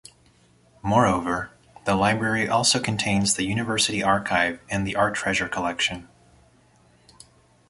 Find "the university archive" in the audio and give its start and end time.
3.35-4.59